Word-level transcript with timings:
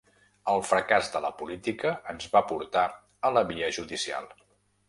El 0.53 0.63
fracàs 0.69 1.11
de 1.15 1.21
la 1.25 1.31
política 1.41 1.93
ens 2.15 2.27
va 2.37 2.43
portar 2.53 2.87
a 3.31 3.33
la 3.39 3.45
via 3.53 3.73
judicial. 3.81 4.35